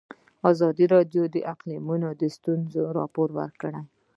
ازادي 0.51 0.85
راډیو 0.93 1.23
د 1.33 1.37
اقلیتونه 1.51 2.07
ستونزې 2.35 2.81
راپور 2.97 3.29
کړي. 3.61 3.81